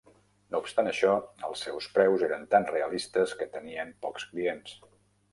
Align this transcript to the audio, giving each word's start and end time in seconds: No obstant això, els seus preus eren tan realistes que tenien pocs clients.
No 0.53 0.59
obstant 0.61 0.87
això, 0.91 1.11
els 1.49 1.65
seus 1.65 1.89
preus 1.97 2.23
eren 2.27 2.47
tan 2.55 2.65
realistes 2.71 3.35
que 3.43 3.47
tenien 3.57 3.93
pocs 4.07 4.25
clients. 4.31 4.73